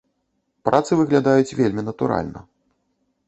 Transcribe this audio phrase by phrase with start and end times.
[0.69, 2.39] Працы выглядаюць вельмі натуральна.